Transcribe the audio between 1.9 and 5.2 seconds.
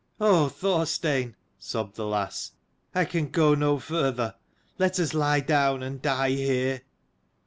the lass, "I can go no farther: let us